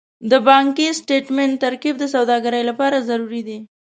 [0.31, 3.57] د بانکي سټېټمنټ ترتیب د سوداګرۍ لپاره ضروري دی.